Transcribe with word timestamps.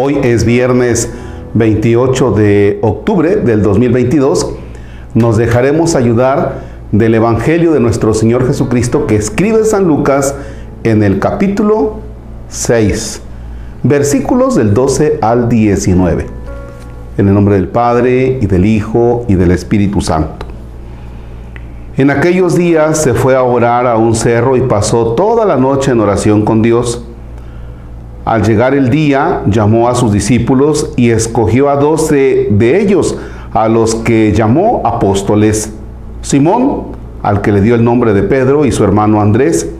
Hoy 0.00 0.16
es 0.22 0.44
viernes 0.44 1.10
28 1.54 2.30
de 2.30 2.78
octubre 2.82 3.34
del 3.34 3.64
2022. 3.64 4.54
Nos 5.14 5.36
dejaremos 5.36 5.96
ayudar 5.96 6.60
del 6.92 7.16
Evangelio 7.16 7.72
de 7.72 7.80
nuestro 7.80 8.14
Señor 8.14 8.46
Jesucristo 8.46 9.08
que 9.08 9.16
escribe 9.16 9.64
San 9.64 9.88
Lucas 9.88 10.36
en 10.84 11.02
el 11.02 11.18
capítulo 11.18 11.96
6, 12.48 13.22
versículos 13.82 14.54
del 14.54 14.72
12 14.72 15.18
al 15.20 15.48
19. 15.48 16.26
En 17.16 17.26
el 17.26 17.34
nombre 17.34 17.56
del 17.56 17.66
Padre 17.66 18.38
y 18.40 18.46
del 18.46 18.66
Hijo 18.66 19.24
y 19.26 19.34
del 19.34 19.50
Espíritu 19.50 20.00
Santo. 20.00 20.46
En 21.96 22.12
aquellos 22.12 22.54
días 22.54 23.02
se 23.02 23.14
fue 23.14 23.34
a 23.34 23.42
orar 23.42 23.88
a 23.88 23.96
un 23.96 24.14
cerro 24.14 24.56
y 24.56 24.60
pasó 24.60 25.14
toda 25.14 25.44
la 25.44 25.56
noche 25.56 25.90
en 25.90 25.98
oración 25.98 26.44
con 26.44 26.62
Dios. 26.62 27.04
Al 28.28 28.42
llegar 28.42 28.74
el 28.74 28.90
día, 28.90 29.40
llamó 29.46 29.88
a 29.88 29.94
sus 29.94 30.12
discípulos 30.12 30.92
y 30.96 31.08
escogió 31.08 31.70
a 31.70 31.76
doce 31.76 32.48
de 32.50 32.78
ellos, 32.78 33.16
a 33.54 33.68
los 33.68 33.94
que 33.94 34.34
llamó 34.34 34.82
apóstoles. 34.84 35.72
Simón, 36.20 36.88
al 37.22 37.40
que 37.40 37.52
le 37.52 37.62
dio 37.62 37.74
el 37.74 37.82
nombre 37.82 38.12
de 38.12 38.22
Pedro, 38.22 38.66
y 38.66 38.70
su 38.70 38.84
hermano 38.84 39.22
Andrés, 39.22 39.70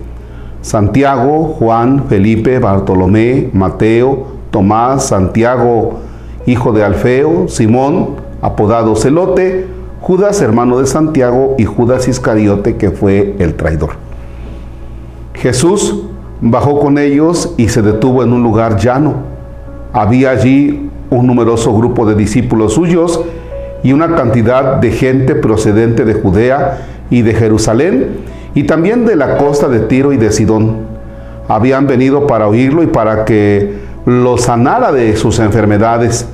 Santiago, 0.62 1.57
Juan, 1.59 2.05
Felipe, 2.09 2.59
Bartolomé, 2.59 3.51
Mateo, 3.52 4.29
Tomás, 4.51 5.05
Santiago, 5.09 5.99
hijo 6.46 6.73
de 6.73 6.85
Alfeo, 6.85 7.49
Simón, 7.49 8.15
apodado 8.41 8.96
Celote, 8.96 9.66
Judas, 10.01 10.41
hermano 10.41 10.79
de 10.79 10.87
Santiago, 10.87 11.55
y 11.59 11.66
Judas 11.66 12.09
Iscariote, 12.09 12.79
que 12.79 12.93
fue 12.93 13.37
el 13.41 13.57
traidor. 13.57 13.91
Jesús 15.35 16.05
bajó 16.41 16.80
con 16.80 16.98
ellos 16.98 17.55
y 17.56 17.69
se 17.69 17.83
detuvo 17.83 18.23
en 18.23 18.32
un 18.32 18.43
lugar 18.43 18.76
llano. 18.76 19.15
Había 19.93 20.30
allí 20.30 20.90
un 21.10 21.26
numeroso 21.26 21.74
grupo 21.74 22.07
de 22.07 22.15
discípulos 22.15 22.74
suyos 22.74 23.21
y 23.82 23.93
una 23.93 24.15
cantidad 24.15 24.76
de 24.76 24.90
gente 24.90 25.35
procedente 25.35 26.04
de 26.04 26.15
Judea 26.15 26.87
y 27.10 27.23
de 27.23 27.35
Jerusalén 27.35 28.18
y 28.54 28.65
también 28.65 29.07
de 29.07 29.16
la 29.16 29.37
costa 29.37 29.68
de 29.68 29.80
Tiro 29.80 30.13
y 30.13 30.16
de 30.16 30.32
Sidón. 30.32 30.88
Habían 31.48 31.87
venido 31.87 32.26
para 32.26 32.46
oírlo 32.46 32.82
y 32.82 32.88
para 32.88 33.24
que 33.24 33.74
lo 34.04 34.37
sanara 34.37 34.93
de 34.93 35.16
sus 35.16 35.38
enfermedades. 35.38 36.29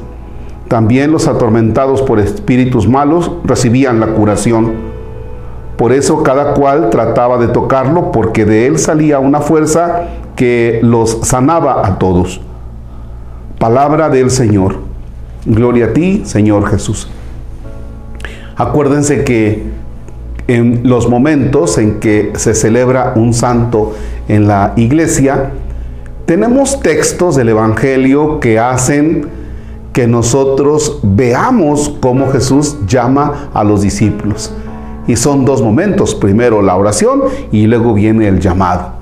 También 0.69 1.13
los 1.13 1.29
atormentados 1.29 2.03
por 2.03 2.19
espíritus 2.19 2.89
malos 2.89 3.31
recibían 3.45 4.01
la 4.01 4.09
curación. 4.09 4.94
Por 5.77 5.93
eso 5.93 6.23
cada 6.23 6.55
cual 6.55 6.91
trataba 6.91 7.39
de 7.39 7.49
tocarlo 7.49 8.13
porque 8.13 8.45
de 8.45 8.67
él 8.67 8.79
salía 8.79 9.19
una 9.19 9.41
fuerza 9.41 10.05
que 10.37 10.81
los 10.83 11.19
sanaba 11.23 11.87
a 11.87 11.99
todos. 11.99 12.41
Palabra 13.59 14.09
del 14.09 14.31
Señor. 14.31 14.77
Gloria 15.47 15.87
a 15.87 15.93
ti, 15.93 16.23
Señor 16.25 16.67
Jesús. 16.69 17.09
Acuérdense 18.57 19.25
que 19.25 19.65
en 20.47 20.83
los 20.85 21.09
momentos 21.09 21.79
en 21.79 22.01
que 22.01 22.33
se 22.37 22.55
celebra 22.55 23.13
un 23.17 23.35
santo 23.35 23.95
en 24.29 24.47
la 24.47 24.75
iglesia, 24.77 25.51
tenemos 26.27 26.81
textos 26.81 27.37
del 27.37 27.51
Evangelio 27.51 28.41
que 28.41 28.59
hacen 28.59 29.29
que 29.93 30.07
nosotros 30.07 31.01
veamos 31.03 31.95
cómo 32.01 32.31
Jesús 32.31 32.79
llama 32.87 33.51
a 33.55 33.65
los 33.65 33.83
discípulos. 33.83 34.53
Y 35.07 35.17
son 35.17 35.45
dos 35.45 35.63
momentos, 35.63 36.15
primero 36.15 36.63
la 36.63 36.77
oración 36.77 37.23
y 37.53 37.67
luego 37.67 37.95
viene 37.95 38.29
el 38.29 38.41
llamado. 38.41 38.93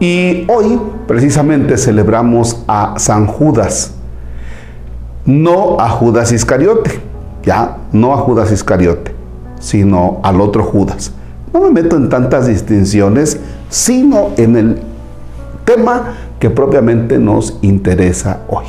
Y 0.00 0.44
hoy 0.50 0.78
precisamente 1.06 1.78
celebramos 1.78 2.62
a 2.68 2.94
San 2.98 3.26
Judas, 3.26 3.94
no 5.24 5.80
a 5.80 5.88
Judas 5.88 6.32
Iscariote, 6.32 7.00
ya, 7.42 7.78
no 7.92 8.12
a 8.12 8.18
Judas 8.18 8.52
Iscariote, 8.52 9.14
sino 9.60 10.20
al 10.22 10.40
otro 10.40 10.64
Judas. 10.64 11.12
No 11.52 11.60
me 11.60 11.70
meto 11.70 11.96
en 11.96 12.08
tantas 12.08 12.46
distinciones, 12.46 13.40
sino 13.70 14.30
en 14.36 14.56
el 14.56 14.82
tema 15.64 16.14
que 16.38 16.50
propiamente 16.50 17.18
nos 17.18 17.58
interesa 17.62 18.40
hoy. 18.48 18.64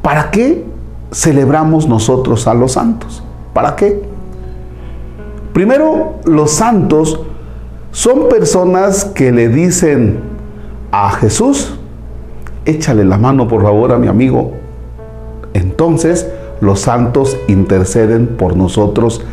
¿Para 0.00 0.30
qué 0.30 0.64
celebramos 1.10 1.86
nosotros 1.86 2.46
a 2.46 2.54
los 2.54 2.72
santos? 2.72 3.22
¿Para 3.58 3.74
qué? 3.74 4.00
Primero, 5.52 6.20
los 6.24 6.52
santos 6.52 7.18
son 7.90 8.28
personas 8.28 9.04
que 9.04 9.32
le 9.32 9.48
dicen 9.48 10.20
a 10.92 11.10
Jesús, 11.10 11.76
échale 12.66 13.04
la 13.04 13.18
mano 13.18 13.48
por 13.48 13.64
favor 13.64 13.90
a 13.90 13.98
mi 13.98 14.06
amigo. 14.06 14.52
Entonces 15.54 16.30
los 16.60 16.78
santos 16.78 17.36
interceden 17.48 18.28
por 18.28 18.56
nosotros 18.56 19.24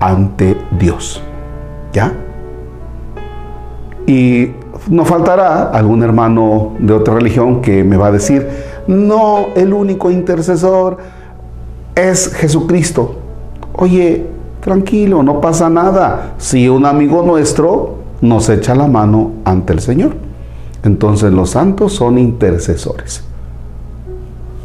ante 0.00 0.56
Dios. 0.76 1.22
¿Ya? 1.92 2.12
Y 4.04 4.50
no 4.88 5.04
faltará 5.04 5.70
algún 5.70 6.02
hermano 6.02 6.72
de 6.80 6.92
otra 6.92 7.14
religión 7.14 7.62
que 7.62 7.84
me 7.84 7.96
va 7.96 8.08
a 8.08 8.10
decir, 8.10 8.48
no, 8.88 9.46
el 9.54 9.72
único 9.72 10.10
intercesor 10.10 10.96
es 11.94 12.34
Jesucristo. 12.34 13.29
Oye, 13.74 14.26
tranquilo, 14.60 15.22
no 15.22 15.40
pasa 15.40 15.68
nada. 15.70 16.34
Si 16.38 16.68
un 16.68 16.86
amigo 16.86 17.22
nuestro 17.22 18.00
nos 18.20 18.48
echa 18.48 18.74
la 18.74 18.86
mano 18.86 19.32
ante 19.44 19.72
el 19.72 19.80
Señor. 19.80 20.14
Entonces 20.82 21.32
los 21.32 21.50
santos 21.50 21.92
son 21.94 22.18
intercesores. 22.18 23.22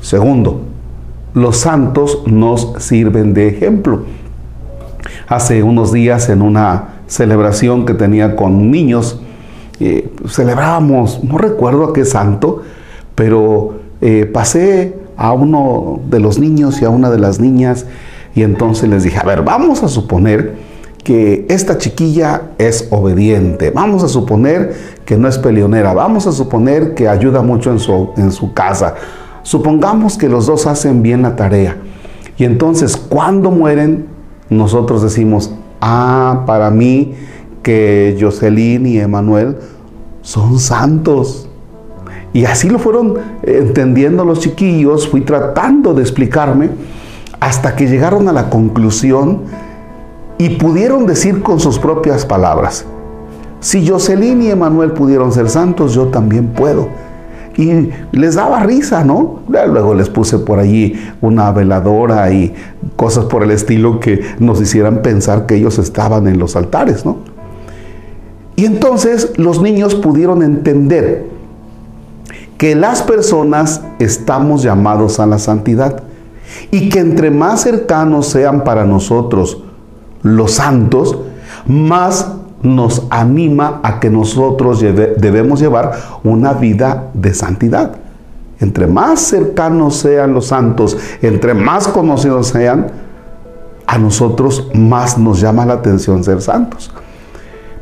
Segundo, 0.01 0.61
los 1.33 1.57
santos 1.57 2.23
nos 2.25 2.73
sirven 2.79 3.33
de 3.33 3.47
ejemplo. 3.47 4.03
Hace 5.27 5.63
unos 5.63 5.91
días 5.91 6.29
en 6.29 6.41
una 6.41 6.95
celebración 7.07 7.85
que 7.85 7.93
tenía 7.93 8.35
con 8.35 8.71
niños, 8.71 9.19
eh, 9.79 10.09
celebrábamos, 10.27 11.23
no 11.23 11.37
recuerdo 11.37 11.85
a 11.85 11.93
qué 11.93 12.05
santo, 12.05 12.61
pero 13.15 13.79
eh, 14.01 14.29
pasé 14.31 14.95
a 15.17 15.33
uno 15.33 15.99
de 16.09 16.19
los 16.19 16.39
niños 16.39 16.81
y 16.81 16.85
a 16.85 16.89
una 16.89 17.09
de 17.09 17.19
las 17.19 17.39
niñas 17.39 17.85
y 18.35 18.43
entonces 18.43 18.89
les 18.89 19.03
dije, 19.03 19.17
a 19.17 19.23
ver, 19.23 19.43
vamos 19.43 19.81
a 19.81 19.87
suponer 19.87 20.55
que 21.03 21.45
esta 21.49 21.77
chiquilla 21.77 22.51
es 22.57 22.89
obediente, 22.91 23.71
vamos 23.71 24.03
a 24.03 24.09
suponer 24.09 24.75
que 25.05 25.17
no 25.17 25.27
es 25.27 25.37
peleonera, 25.37 25.93
vamos 25.93 26.27
a 26.27 26.31
suponer 26.31 26.93
que 26.93 27.07
ayuda 27.07 27.41
mucho 27.41 27.71
en 27.71 27.79
su, 27.79 28.09
en 28.17 28.31
su 28.31 28.53
casa, 28.53 28.95
supongamos 29.43 30.17
que 30.17 30.27
los 30.27 30.47
dos 30.47 30.67
hacen 30.67 31.01
bien 31.01 31.21
la 31.21 31.35
tarea. 31.35 31.77
Y 32.37 32.43
entonces 32.43 32.97
cuando 32.97 33.51
mueren, 33.51 34.07
nosotros 34.49 35.01
decimos, 35.01 35.51
ah, 35.79 36.43
para 36.45 36.69
mí 36.71 37.13
que 37.63 38.17
Jocelyn 38.19 38.85
y 38.85 38.99
Emanuel 38.99 39.57
son 40.21 40.59
santos. 40.59 41.47
Y 42.33 42.43
así 42.43 42.69
lo 42.69 42.79
fueron 42.79 43.15
entendiendo 43.43 44.25
los 44.25 44.39
chiquillos, 44.39 45.07
fui 45.07 45.21
tratando 45.21 45.93
de 45.93 46.01
explicarme 46.01 46.69
hasta 47.45 47.75
que 47.75 47.85
llegaron 47.85 48.27
a 48.27 48.33
la 48.33 48.49
conclusión 48.49 49.41
y 50.39 50.49
pudieron 50.55 51.05
decir 51.05 51.43
con 51.43 51.59
sus 51.59 51.77
propias 51.77 52.25
palabras, 52.25 52.85
si 53.59 53.87
Jocelyn 53.87 54.41
y 54.41 54.49
Emanuel 54.49 54.93
pudieron 54.93 55.31
ser 55.31 55.51
santos, 55.51 55.93
yo 55.93 56.07
también 56.07 56.47
puedo. 56.47 56.87
Y 57.55 57.91
les 58.11 58.33
daba 58.33 58.61
risa, 58.61 59.05
¿no? 59.05 59.41
Luego 59.47 59.93
les 59.93 60.09
puse 60.09 60.39
por 60.39 60.57
allí 60.57 60.95
una 61.21 61.51
veladora 61.51 62.31
y 62.31 62.51
cosas 62.95 63.25
por 63.25 63.43
el 63.43 63.51
estilo 63.51 63.99
que 63.99 64.21
nos 64.39 64.59
hicieran 64.59 65.03
pensar 65.03 65.45
que 65.45 65.53
ellos 65.53 65.77
estaban 65.77 66.27
en 66.27 66.39
los 66.39 66.55
altares, 66.55 67.05
¿no? 67.05 67.17
Y 68.55 68.65
entonces 68.65 69.33
los 69.37 69.61
niños 69.61 69.93
pudieron 69.93 70.41
entender 70.41 71.27
que 72.57 72.73
las 72.73 73.03
personas 73.03 73.81
estamos 73.99 74.63
llamados 74.63 75.19
a 75.19 75.27
la 75.27 75.37
santidad 75.37 76.01
y 76.71 76.89
que 76.89 76.99
entre 76.99 77.31
más 77.31 77.61
cercanos 77.61 78.27
sean 78.27 78.63
para 78.63 78.85
nosotros 78.85 79.61
los 80.21 80.53
santos, 80.53 81.17
más 81.67 82.31
nos 82.61 83.05
anima 83.09 83.79
a 83.83 83.99
que 83.99 84.09
nosotros 84.09 84.81
debemos 84.81 85.59
llevar 85.59 85.93
una 86.23 86.53
vida 86.53 87.09
de 87.13 87.33
santidad. 87.33 87.91
Entre 88.59 88.87
más 88.87 89.19
cercanos 89.19 89.97
sean 89.97 90.33
los 90.33 90.47
santos, 90.47 90.97
entre 91.21 91.53
más 91.53 91.87
conocidos 91.87 92.47
sean, 92.47 92.87
a 93.85 93.97
nosotros 93.97 94.69
más 94.73 95.17
nos 95.17 95.39
llama 95.41 95.65
la 95.65 95.73
atención 95.73 96.23
ser 96.23 96.41
santos. 96.41 96.91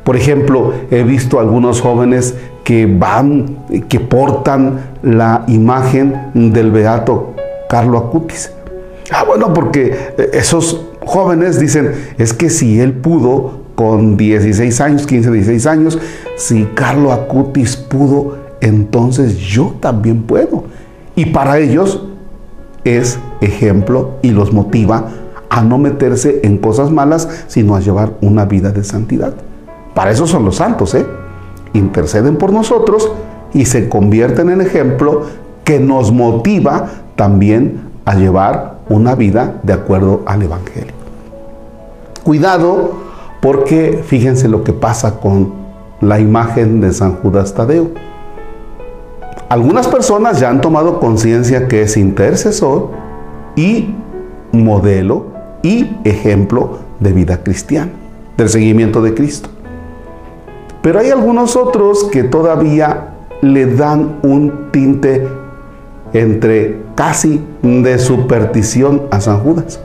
Por 0.04 0.18
ejemplo, 0.18 0.74
he 0.92 1.04
visto 1.04 1.40
algunos 1.40 1.80
jóvenes 1.80 2.36
que 2.66 2.86
van, 2.86 3.58
que 3.88 4.00
portan 4.02 4.80
la 5.02 5.44
imagen 5.48 6.32
del 6.34 6.72
beato 6.72 7.34
Carlo 7.70 7.98
Acutis. 7.98 8.52
Ah, 9.12 9.24
bueno, 9.24 9.54
porque 9.54 9.96
eh, 10.18 10.30
esos 10.34 10.86
jóvenes 11.06 11.60
dicen, 11.60 11.92
es 12.18 12.34
que 12.34 12.50
si 12.50 12.80
él 12.80 12.94
pudo 12.94 13.64
con 13.76 14.18
16 14.18 14.82
años, 14.82 15.06
15, 15.08 15.32
16 15.32 15.66
años, 15.66 16.00
si 16.38 16.66
Carlo 16.76 17.12
Acutis 17.12 17.76
pudo, 17.76 18.38
entonces 18.62 19.38
yo 19.38 19.76
también 19.80 20.24
puedo. 20.24 20.66
Y 21.16 21.28
para 21.28 21.60
ellos 21.60 22.04
es 22.84 23.20
ejemplo 23.42 24.18
y 24.22 24.32
los 24.32 24.54
motiva 24.54 25.10
a 25.50 25.64
no 25.64 25.78
meterse 25.78 26.40
en 26.44 26.58
cosas 26.58 26.90
malas, 26.90 27.46
sino 27.48 27.76
a 27.76 27.80
llevar 27.80 28.14
una 28.22 28.46
vida 28.46 28.72
de 28.72 28.84
santidad. 28.84 29.34
Para 29.94 30.12
eso 30.12 30.26
son 30.26 30.46
los 30.46 30.56
santos, 30.56 30.96
¿eh? 30.96 31.06
Interceden 31.74 32.38
por 32.38 32.52
nosotros 32.52 33.12
y 33.54 33.66
se 33.66 33.90
convierten 33.90 34.50
en 34.50 34.62
ejemplo 34.62 35.24
que 35.64 35.80
nos 35.80 36.12
motiva 36.12 36.90
también 37.16 37.82
a 38.06 38.16
llevar 38.16 38.73
una 38.90 39.16
vida 39.16 39.60
de 39.64 39.74
acuerdo 39.74 40.22
al 40.26 40.44
Evangelio. 40.44 40.94
Cuidado 42.24 42.92
porque 43.42 44.04
fíjense 44.06 44.48
lo 44.48 44.64
que 44.64 44.74
pasa 44.74 45.20
con 45.20 45.54
la 46.00 46.20
imagen 46.20 46.80
de 46.82 46.94
San 46.94 47.16
Judas 47.16 47.54
Tadeo. 47.54 47.92
Algunas 49.50 49.88
personas 49.88 50.40
ya 50.40 50.50
han 50.50 50.62
tomado 50.62 51.00
conciencia 51.00 51.68
que 51.68 51.82
es 51.84 51.98
intercesor 51.98 52.92
y 53.56 53.94
modelo 54.52 55.28
y 55.62 55.98
ejemplo 56.04 56.80
de 57.00 57.12
vida 57.12 57.44
cristiana, 57.44 57.92
del 58.38 58.50
seguimiento 58.50 59.02
de 59.02 59.14
Cristo. 59.14 59.50
Pero 60.82 61.00
hay 61.00 61.12
algunos 61.12 61.56
otros 61.56 62.06
que 62.06 62.24
todavía 62.24 63.16
le 63.42 63.66
dan 63.76 64.20
un 64.24 64.72
tinte 64.72 65.28
entre 66.14 66.78
casi 66.96 67.44
de 67.62 67.98
superstición 68.00 69.04
a 69.12 69.20
San 69.20 69.40
Judas. 69.40 69.80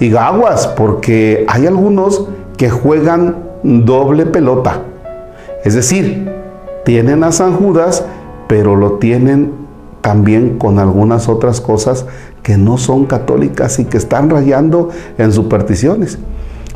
Y 0.00 0.14
aguas, 0.16 0.68
porque 0.68 1.44
hay 1.48 1.66
algunos 1.66 2.26
que 2.56 2.70
juegan 2.70 3.36
doble 3.62 4.26
pelota. 4.26 4.82
Es 5.64 5.74
decir, 5.74 6.30
tienen 6.84 7.24
a 7.24 7.32
San 7.32 7.54
Judas, 7.56 8.04
pero 8.46 8.76
lo 8.76 8.92
tienen 8.94 9.52
también 10.00 10.58
con 10.58 10.78
algunas 10.78 11.28
otras 11.28 11.60
cosas 11.60 12.06
que 12.42 12.56
no 12.56 12.78
son 12.78 13.06
católicas 13.06 13.78
y 13.78 13.84
que 13.84 13.98
están 13.98 14.30
rayando 14.30 14.90
en 15.18 15.32
supersticiones. 15.32 16.18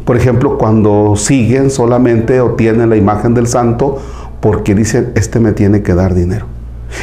Por 0.05 0.17
ejemplo, 0.17 0.59
cuando 0.59 1.15
siguen 1.17 1.71
solamente 1.71 2.41
o 2.41 2.51
tienen 2.51 2.91
la 2.91 2.97
imagen 2.97 3.35
del 3.35 3.47
santo 3.47 3.99
porque 4.41 4.75
dicen, 4.75 5.13
este 5.15 5.39
me 5.39 5.53
tiene 5.53 5.83
que 5.83 5.95
dar 5.95 6.15
dinero. 6.15 6.47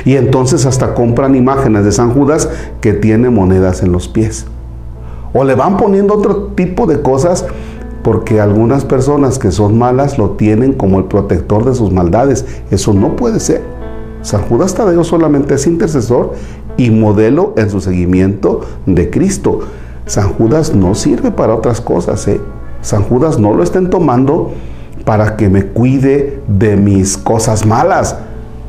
Y 0.05 0.15
entonces 0.15 0.65
hasta 0.65 0.93
compran 0.93 1.35
imágenes 1.35 1.85
de 1.85 1.91
San 1.91 2.13
Judas 2.13 2.49
que 2.81 2.93
tiene 2.93 3.29
monedas 3.29 3.83
en 3.83 3.91
los 3.91 4.07
pies. 4.07 4.45
O 5.33 5.43
le 5.43 5.55
van 5.55 5.77
poniendo 5.77 6.15
otro 6.15 6.51
tipo 6.55 6.85
de 6.85 7.01
cosas 7.01 7.45
porque 8.03 8.39
algunas 8.39 8.85
personas 8.85 9.39
que 9.39 9.51
son 9.51 9.77
malas 9.77 10.17
lo 10.17 10.31
tienen 10.31 10.73
como 10.73 10.99
el 10.99 11.05
protector 11.05 11.65
de 11.65 11.75
sus 11.75 11.91
maldades. 11.91 12.45
Eso 12.71 12.93
no 12.93 13.15
puede 13.15 13.39
ser. 13.39 13.61
San 14.21 14.41
Judas 14.43 14.73
Tadeo 14.73 15.03
solamente 15.03 15.55
es 15.55 15.67
intercesor 15.67 16.33
y 16.77 16.89
modelo 16.91 17.53
en 17.57 17.69
su 17.69 17.81
seguimiento 17.81 18.61
de 18.85 19.09
Cristo. 19.09 19.59
San 20.05 20.33
Judas 20.33 20.73
no 20.73 20.95
sirve 20.95 21.31
para 21.31 21.55
otras 21.55 21.81
cosas. 21.81 22.27
¿eh? 22.27 22.41
San 22.81 23.03
Judas 23.03 23.37
no 23.37 23.53
lo 23.53 23.63
estén 23.63 23.89
tomando 23.89 24.51
para 25.05 25.35
que 25.35 25.49
me 25.49 25.65
cuide 25.65 26.41
de 26.47 26.75
mis 26.75 27.17
cosas 27.17 27.65
malas. 27.65 28.17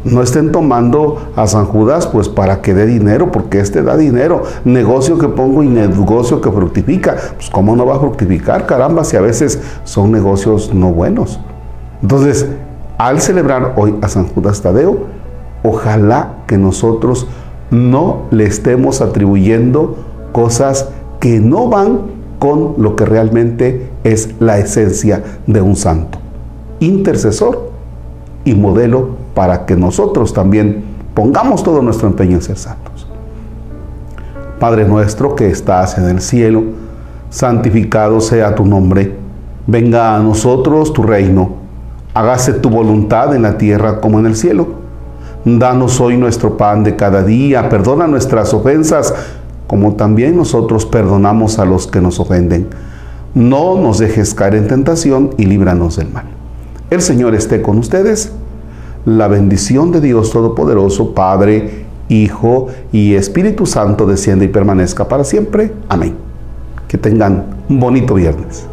No 0.03 0.23
estén 0.23 0.51
tomando 0.51 1.31
a 1.37 1.47
San 1.47 1.67
Judas 1.67 2.07
pues 2.07 2.29
para 2.29 2.63
que 2.63 2.73
dé 2.73 2.87
dinero, 2.87 3.31
porque 3.31 3.61
este 3.61 3.83
da 3.83 3.97
dinero. 3.97 4.43
Negocio 4.65 5.19
que 5.19 5.29
pongo 5.29 5.63
y 5.63 5.69
negocio 5.69 6.41
que 6.41 6.51
fructifica. 6.51 7.17
Pues 7.37 7.51
cómo 7.51 7.77
no 7.77 7.85
va 7.85 7.97
a 7.97 8.01
fructificar, 8.01 8.67
caramba, 8.67 9.05
si 9.05 9.17
a 9.17 9.21
veces 9.21 9.61
son 9.85 10.11
negocios 10.11 10.73
no 10.73 10.93
buenos. 10.93 11.39
Entonces, 12.01 12.47
al 12.97 13.21
celebrar 13.21 13.75
hoy 13.77 13.95
a 14.01 14.09
San 14.09 14.27
Judas 14.29 14.63
Tadeo, 14.63 15.07
ojalá 15.63 16.37
que 16.47 16.57
nosotros 16.57 17.27
no 17.71 18.23
le 18.31 18.47
estemos 18.47 19.01
atribuyendo 19.01 19.97
cosas 20.33 20.89
que 21.21 21.41
no 21.41 21.69
van 21.69 22.21
con 22.39 22.75
lo 22.79 22.97
que 22.97 23.05
realmente 23.05 23.91
es 24.03 24.31
la 24.41 24.59
esencia 24.59 25.23
de 25.47 25.61
un 25.61 25.77
santo. 25.77 26.19
Intercesor 26.81 27.71
y 28.45 28.55
modelo 28.55 29.20
para 29.41 29.65
que 29.65 29.75
nosotros 29.75 30.35
también 30.35 30.85
pongamos 31.15 31.63
todo 31.63 31.81
nuestro 31.81 32.09
empeño 32.09 32.35
en 32.37 32.43
ser 32.43 32.59
santos. 32.59 33.07
Padre 34.59 34.85
nuestro 34.85 35.35
que 35.35 35.49
estás 35.49 35.97
en 35.97 36.11
el 36.11 36.21
cielo, 36.21 36.63
santificado 37.31 38.21
sea 38.21 38.55
tu 38.55 38.67
nombre, 38.67 39.17
venga 39.67 40.15
a 40.15 40.19
nosotros 40.19 40.93
tu 40.93 41.05
reino, 41.05 41.53
hágase 42.13 42.53
tu 42.53 42.69
voluntad 42.69 43.35
en 43.35 43.41
la 43.41 43.57
tierra 43.57 44.03
como 44.03 44.19
en 44.19 44.27
el 44.27 44.37
cielo. 44.37 44.67
Danos 45.47 45.99
hoy 46.03 46.19
nuestro 46.19 46.59
pan 46.59 46.85
de 46.85 46.95
cada 46.95 47.23
día, 47.23 47.71
perdona 47.71 48.07
nuestras 48.07 48.53
ofensas, 48.53 49.15
como 49.67 49.95
también 49.95 50.37
nosotros 50.37 50.85
perdonamos 50.85 51.59
a 51.59 51.65
los 51.65 51.87
que 51.87 52.03
nos 52.03 52.21
ofenden. 52.21 52.69
No 53.35 53.81
nos 53.81 54.01
dejes 54.01 54.35
caer 54.35 54.57
en 54.57 54.69
tentación 54.69 55.31
y 55.39 55.47
líbranos 55.47 55.97
del 55.97 56.11
mal. 56.11 56.27
El 56.91 57.01
Señor 57.01 57.35
esté 57.35 57.63
con 57.63 57.79
ustedes 57.79 58.35
la 59.05 59.29
bendición 59.29 59.93
de 59.93 60.01
Dios 60.01 60.31
Todopoderoso, 60.31 61.15
Padre, 61.15 61.87
Hijo 62.09 62.69
y 62.93 63.15
Espíritu 63.15 63.67
Santo 63.67 64.07
desciende 64.07 64.47
y 64.47 64.49
permanezca 64.49 65.07
para 65.09 65.25
siempre. 65.25 65.73
Amén. 65.89 66.15
Que 66.89 66.99
tengan 66.99 67.45
un 67.69 67.79
bonito 67.79 68.15
viernes. 68.15 68.67